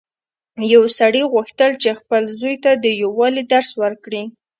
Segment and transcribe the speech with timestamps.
[0.73, 4.23] یو سړي غوښتل چې خپل زوی ته د یووالي درس ورکړي.